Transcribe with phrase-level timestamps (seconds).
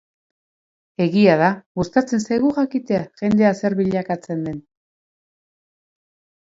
[1.05, 1.49] Egia da,
[1.81, 4.61] gustatzen zaigu jakitea jendea zer bilakatzen den.